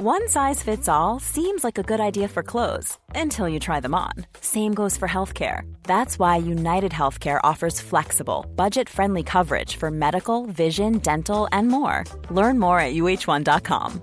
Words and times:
One 0.00 0.28
size 0.28 0.62
fits 0.62 0.88
all 0.88 1.18
seems 1.18 1.64
like 1.64 1.76
a 1.76 1.82
good 1.82 1.98
idea 1.98 2.28
for 2.28 2.44
clothes 2.44 2.96
until 3.16 3.48
you 3.48 3.58
try 3.58 3.80
them 3.80 3.96
on. 3.96 4.12
Same 4.40 4.72
goes 4.72 4.96
for 4.96 5.08
healthcare. 5.08 5.62
That's 5.82 6.20
why 6.20 6.36
United 6.36 6.92
Healthcare 6.92 7.40
offers 7.42 7.80
flexible, 7.80 8.46
budget 8.54 8.88
friendly 8.88 9.24
coverage 9.24 9.74
for 9.74 9.90
medical, 9.90 10.46
vision, 10.46 10.98
dental, 10.98 11.48
and 11.50 11.66
more. 11.66 12.04
Learn 12.30 12.60
more 12.60 12.78
at 12.78 12.94
uh1.com. 12.94 14.00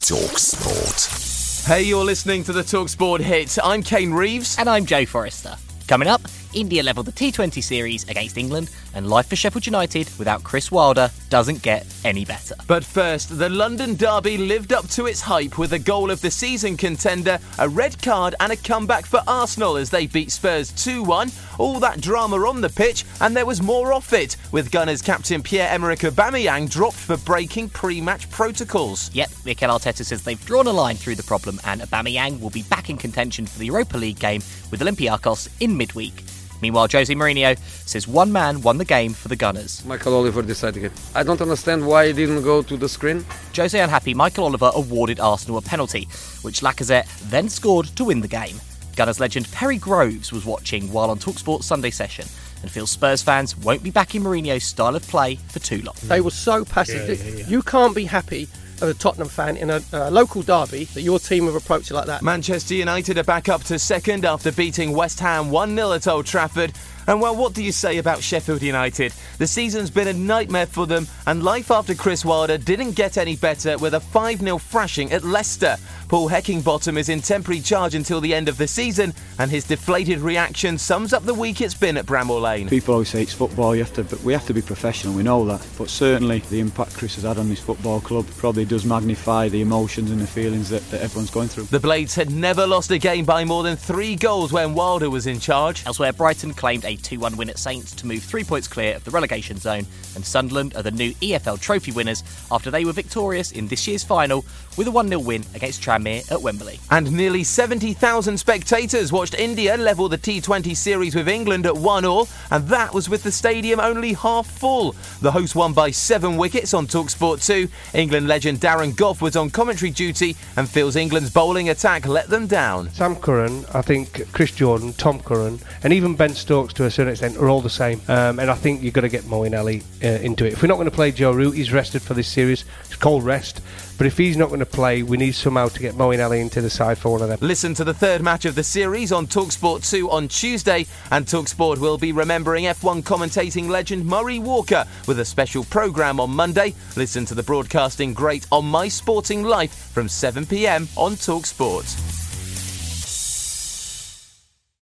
Talk 0.00 0.38
Sport. 0.38 1.66
Hey, 1.66 1.82
you're 1.82 2.02
listening 2.02 2.44
to 2.44 2.54
the 2.54 2.62
Talksport 2.62 3.20
hit. 3.20 3.58
I'm 3.62 3.82
Kane 3.82 4.14
Reeves. 4.14 4.56
And 4.58 4.70
I'm 4.70 4.86
Joe 4.86 5.04
Forrester. 5.04 5.56
Coming 5.86 6.08
up, 6.08 6.22
India 6.56 6.82
level 6.82 7.02
the 7.02 7.12
T20 7.12 7.62
series 7.62 8.08
against 8.08 8.38
England, 8.38 8.70
and 8.94 9.08
life 9.08 9.28
for 9.28 9.36
Sheffield 9.36 9.66
United 9.66 10.08
without 10.18 10.42
Chris 10.42 10.72
Wilder 10.72 11.10
doesn't 11.28 11.62
get 11.62 11.86
any 12.04 12.24
better. 12.24 12.54
But 12.66 12.82
first, 12.82 13.38
the 13.38 13.50
London 13.50 13.94
Derby 13.94 14.38
lived 14.38 14.72
up 14.72 14.88
to 14.88 15.06
its 15.06 15.20
hype 15.20 15.58
with 15.58 15.74
a 15.74 15.78
goal 15.78 16.10
of 16.10 16.22
the 16.22 16.30
season 16.30 16.76
contender, 16.76 17.38
a 17.58 17.68
red 17.68 18.00
card, 18.02 18.34
and 18.40 18.52
a 18.52 18.56
comeback 18.56 19.04
for 19.04 19.22
Arsenal 19.28 19.76
as 19.76 19.90
they 19.90 20.06
beat 20.06 20.32
Spurs 20.32 20.72
2 20.72 21.02
1. 21.02 21.30
All 21.58 21.78
that 21.80 22.00
drama 22.00 22.36
on 22.36 22.60
the 22.62 22.70
pitch, 22.70 23.04
and 23.20 23.36
there 23.36 23.46
was 23.46 23.62
more 23.62 23.92
off 23.92 24.12
it, 24.14 24.36
with 24.50 24.70
Gunners 24.70 25.02
captain 25.02 25.42
Pierre 25.42 25.68
Emerick 25.68 26.00
Aubameyang 26.00 26.70
dropped 26.70 26.96
for 26.96 27.18
breaking 27.18 27.68
pre 27.68 28.00
match 28.00 28.30
protocols. 28.30 29.10
Yep, 29.14 29.30
Mikel 29.44 29.70
Arteta 29.70 30.04
says 30.04 30.24
they've 30.24 30.44
drawn 30.46 30.66
a 30.66 30.72
line 30.72 30.96
through 30.96 31.16
the 31.16 31.22
problem, 31.22 31.60
and 31.64 31.82
Aubameyang 31.82 32.40
will 32.40 32.50
be 32.50 32.62
back 32.62 32.88
in 32.88 32.96
contention 32.96 33.46
for 33.46 33.58
the 33.58 33.66
Europa 33.66 33.98
League 33.98 34.18
game 34.18 34.40
with 34.70 34.80
Olympiacos 34.80 35.48
in 35.60 35.76
midweek. 35.76 36.24
Meanwhile, 36.60 36.88
Jose 36.92 37.14
Mourinho 37.14 37.58
says 37.86 38.08
one 38.08 38.32
man 38.32 38.62
won 38.62 38.78
the 38.78 38.84
game 38.84 39.12
for 39.12 39.28
the 39.28 39.36
Gunners. 39.36 39.84
Michael 39.84 40.14
Oliver 40.14 40.42
decided 40.42 40.84
it. 40.84 40.92
I 41.14 41.22
don't 41.22 41.40
understand 41.40 41.86
why 41.86 42.06
he 42.06 42.12
didn't 42.12 42.42
go 42.42 42.62
to 42.62 42.76
the 42.76 42.88
screen. 42.88 43.24
Jose 43.54 43.78
unhappy, 43.78 44.14
Michael 44.14 44.44
Oliver 44.44 44.70
awarded 44.74 45.20
Arsenal 45.20 45.58
a 45.58 45.62
penalty, 45.62 46.08
which 46.42 46.60
Lacazette 46.60 47.08
then 47.30 47.48
scored 47.48 47.86
to 47.96 48.04
win 48.04 48.20
the 48.20 48.28
game. 48.28 48.60
Gunners 48.96 49.20
legend 49.20 49.50
Perry 49.52 49.76
Groves 49.76 50.32
was 50.32 50.46
watching 50.46 50.90
while 50.90 51.10
on 51.10 51.18
Talksport 51.18 51.62
Sunday 51.62 51.90
session 51.90 52.26
and 52.62 52.70
feels 52.70 52.90
Spurs 52.90 53.22
fans 53.22 53.56
won't 53.58 53.82
be 53.82 53.90
backing 53.90 54.22
Mourinho's 54.22 54.64
style 54.64 54.96
of 54.96 55.06
play 55.06 55.36
for 55.36 55.58
too 55.58 55.82
long. 55.82 55.94
They 56.04 56.20
were 56.20 56.30
so 56.30 56.64
passive. 56.64 57.08
Yeah, 57.08 57.30
yeah, 57.30 57.38
yeah. 57.40 57.46
You 57.46 57.62
can't 57.62 57.94
be 57.94 58.04
happy 58.04 58.48
a 58.82 58.94
Tottenham 58.94 59.28
fan 59.28 59.56
in 59.56 59.70
a, 59.70 59.82
a 59.92 60.10
local 60.10 60.42
derby 60.42 60.84
that 60.84 61.02
your 61.02 61.18
team 61.18 61.46
have 61.46 61.54
approached 61.54 61.90
like 61.90 62.06
that. 62.06 62.22
Manchester 62.22 62.74
United 62.74 63.18
are 63.18 63.24
back 63.24 63.48
up 63.48 63.62
to 63.64 63.78
second 63.78 64.24
after 64.24 64.52
beating 64.52 64.92
West 64.92 65.20
Ham 65.20 65.50
1 65.50 65.74
0 65.74 65.92
at 65.92 66.06
Old 66.06 66.26
Trafford. 66.26 66.72
And 67.06 67.20
well, 67.20 67.36
what 67.36 67.54
do 67.54 67.62
you 67.62 67.72
say 67.72 67.98
about 67.98 68.22
Sheffield 68.22 68.62
United? 68.62 69.12
The 69.38 69.46
season's 69.46 69.90
been 69.90 70.08
a 70.08 70.12
nightmare 70.12 70.66
for 70.66 70.86
them, 70.86 71.06
and 71.26 71.42
life 71.42 71.70
after 71.70 71.94
Chris 71.94 72.24
Wilder 72.24 72.58
didn't 72.58 72.92
get 72.92 73.16
any 73.16 73.36
better 73.36 73.78
with 73.78 73.94
a 73.94 74.00
5 74.00 74.40
0 74.40 74.58
thrashing 74.58 75.12
at 75.12 75.22
Leicester. 75.22 75.76
Paul 76.08 76.28
Heckingbottom 76.28 76.96
is 76.96 77.08
in 77.08 77.20
temporary 77.20 77.60
charge 77.60 77.94
until 77.94 78.20
the 78.20 78.32
end 78.32 78.48
of 78.48 78.58
the 78.58 78.68
season, 78.68 79.12
and 79.38 79.50
his 79.50 79.64
deflated 79.64 80.20
reaction 80.20 80.78
sums 80.78 81.12
up 81.12 81.24
the 81.24 81.34
week 81.34 81.60
it's 81.60 81.74
been 81.74 81.96
at 81.96 82.06
Bramall 82.06 82.40
Lane. 82.40 82.68
People 82.68 82.94
always 82.94 83.08
say 83.08 83.22
it's 83.22 83.32
football, 83.32 83.74
you 83.74 83.82
have 83.82 83.92
to, 83.94 84.04
but 84.04 84.22
we 84.22 84.32
have 84.32 84.46
to 84.46 84.54
be 84.54 84.62
professional, 84.62 85.14
we 85.14 85.22
know 85.22 85.44
that. 85.46 85.66
But 85.78 85.90
certainly 85.90 86.40
the 86.40 86.60
impact 86.60 86.96
Chris 86.96 87.16
has 87.16 87.24
had 87.24 87.38
on 87.38 87.48
this 87.48 87.60
football 87.60 88.00
club 88.00 88.26
probably 88.36 88.64
does 88.64 88.84
magnify 88.84 89.48
the 89.48 89.62
emotions 89.62 90.10
and 90.10 90.20
the 90.20 90.26
feelings 90.26 90.70
that, 90.70 90.88
that 90.90 91.02
everyone's 91.02 91.30
going 91.30 91.48
through. 91.48 91.64
The 91.64 91.80
Blades 91.80 92.14
had 92.14 92.30
never 92.30 92.66
lost 92.66 92.90
a 92.90 92.98
game 92.98 93.24
by 93.24 93.44
more 93.44 93.62
than 93.62 93.76
three 93.76 94.14
goals 94.14 94.52
when 94.52 94.74
Wilder 94.74 95.10
was 95.10 95.26
in 95.26 95.40
charge. 95.40 95.84
Elsewhere, 95.86 96.12
Brighton 96.12 96.54
claimed 96.54 96.84
a 96.84 96.95
2 97.02 97.18
1 97.20 97.36
win 97.36 97.50
at 97.50 97.58
Saints 97.58 97.92
to 97.96 98.06
move 98.06 98.22
three 98.22 98.44
points 98.44 98.68
clear 98.68 98.96
of 98.96 99.04
the 99.04 99.10
relegation 99.10 99.58
zone, 99.58 99.86
and 100.14 100.24
Sunderland 100.24 100.76
are 100.76 100.82
the 100.82 100.90
new 100.90 101.12
EFL 101.14 101.60
trophy 101.60 101.92
winners 101.92 102.22
after 102.50 102.70
they 102.70 102.84
were 102.84 102.92
victorious 102.92 103.52
in 103.52 103.68
this 103.68 103.86
year's 103.86 104.04
final 104.04 104.44
with 104.76 104.86
a 104.86 104.90
1 104.90 105.08
0 105.08 105.20
win 105.20 105.44
against 105.54 105.82
Tranmere 105.82 106.30
at 106.30 106.40
Wembley. 106.40 106.78
And 106.90 107.12
nearly 107.12 107.44
70,000 107.44 108.38
spectators 108.38 109.12
watched 109.12 109.34
India 109.34 109.76
level 109.76 110.08
the 110.08 110.18
T20 110.18 110.76
series 110.76 111.14
with 111.14 111.28
England 111.28 111.66
at 111.66 111.76
1 111.76 112.04
all, 112.04 112.28
and 112.50 112.66
that 112.68 112.92
was 112.92 113.08
with 113.08 113.22
the 113.22 113.32
stadium 113.32 113.80
only 113.80 114.12
half 114.12 114.46
full. 114.46 114.94
The 115.20 115.32
host 115.32 115.54
won 115.54 115.72
by 115.72 115.90
seven 115.90 116.36
wickets 116.36 116.74
on 116.74 116.86
Talksport 116.86 117.44
2. 117.46 117.68
England 117.94 118.28
legend 118.28 118.60
Darren 118.60 118.94
Gough 118.96 119.22
was 119.22 119.36
on 119.36 119.50
commentary 119.50 119.90
duty 119.90 120.36
and 120.56 120.68
feels 120.68 120.96
England's 120.96 121.30
bowling 121.30 121.68
attack 121.70 122.06
let 122.06 122.28
them 122.28 122.46
down. 122.46 122.90
Sam 122.92 123.16
Curran, 123.16 123.64
I 123.74 123.82
think 123.82 124.32
Chris 124.32 124.50
Jordan, 124.50 124.92
Tom 124.94 125.20
Curran, 125.20 125.58
and 125.82 125.92
even 125.92 126.14
Ben 126.14 126.34
Stokes 126.34 126.74
to 126.74 126.84
a 126.86 126.90
certain 126.90 127.12
extent 127.12 127.36
are 127.36 127.48
all 127.48 127.60
the 127.60 127.70
same. 127.70 128.00
Um, 128.08 128.38
and 128.38 128.50
I 128.50 128.54
think 128.54 128.82
you've 128.82 128.94
got 128.94 129.02
to 129.02 129.08
get 129.08 129.24
Moeen 129.24 129.58
Ali 129.58 129.82
uh, 130.02 130.08
into 130.22 130.46
it. 130.46 130.54
If 130.54 130.62
we're 130.62 130.68
not 130.68 130.76
going 130.76 130.90
to 130.90 130.94
play 130.94 131.10
Joe 131.12 131.32
Root, 131.32 131.52
he's 131.52 131.72
rested 131.72 132.02
for 132.02 132.14
this 132.14 132.28
series. 132.28 132.64
It's 132.84 132.96
called 132.96 133.24
rest. 133.24 133.60
But 133.98 134.06
if 134.06 134.18
he's 134.18 134.36
not 134.36 134.48
going 134.48 134.60
to 134.60 134.66
play, 134.66 135.02
we 135.02 135.16
need 135.16 135.34
somehow 135.34 135.68
to 135.68 135.80
get 135.80 135.94
Moeen 135.94 136.22
Ali 136.22 136.40
into 136.40 136.60
the 136.60 136.68
side 136.68 136.98
for 136.98 137.10
one 137.10 137.22
of 137.22 137.28
them. 137.28 137.38
Listen 137.40 137.72
to 137.74 137.84
the 137.84 137.94
third 137.94 138.22
match 138.22 138.44
of 138.44 138.54
the 138.54 138.62
series 138.62 139.10
on 139.10 139.26
Talksport 139.26 139.88
2 139.88 140.10
on 140.10 140.28
Tuesday, 140.28 140.86
and 141.10 141.24
Talksport 141.24 141.78
will 141.78 141.96
be 141.98 142.12
remembering 142.12 142.64
F1 142.64 143.02
commentating 143.02 143.68
legend 143.68 144.04
Murray 144.04 144.38
Walker 144.38 144.84
with 145.06 145.18
a 145.20 145.24
special 145.24 145.64
programme 145.64 146.20
on 146.20 146.30
Monday. 146.30 146.74
Listen 146.94 147.24
to 147.26 147.34
the 147.34 147.42
broadcasting 147.42 148.12
great 148.12 148.46
on 148.52 148.66
My 148.66 148.88
Sporting 148.88 149.42
Life 149.42 149.92
from 149.92 150.08
7pm 150.08 150.88
on 150.96 151.12
Talksport. 151.12 152.15